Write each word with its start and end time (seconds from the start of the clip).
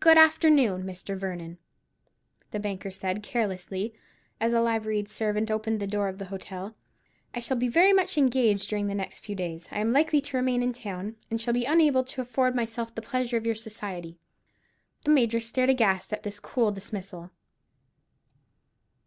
"Good 0.00 0.16
afternoon, 0.16 0.86
Major 0.86 1.16
Vernon," 1.16 1.58
the 2.50 2.58
banker 2.58 2.90
said, 2.90 3.22
carelessly, 3.22 3.92
as 4.40 4.54
a 4.54 4.62
liveried 4.62 5.06
servant 5.06 5.50
opened 5.50 5.80
the 5.80 5.86
door 5.86 6.08
of 6.08 6.16
the 6.16 6.24
hotel: 6.32 6.74
"I 7.34 7.40
shall 7.40 7.58
be 7.58 7.68
very 7.68 7.92
much 7.92 8.16
engaged 8.16 8.70
during 8.70 8.86
the 8.86 9.04
few 9.20 9.34
days 9.34 9.68
I 9.70 9.80
am 9.80 9.92
likely 9.92 10.22
to 10.22 10.36
remain 10.38 10.62
in 10.62 10.72
town, 10.72 11.16
and 11.30 11.38
shall 11.38 11.52
be 11.52 11.66
unable 11.66 12.04
to 12.04 12.22
afford 12.22 12.54
myself 12.54 12.94
the 12.94 13.02
pleasure 13.02 13.36
of 13.36 13.44
your 13.44 13.54
society." 13.54 14.16
The 15.04 15.10
Major 15.10 15.40
stared 15.40 15.68
aghast 15.68 16.10
at 16.10 16.22
this 16.22 16.40
cool 16.40 16.72
dismissal. 16.72 17.30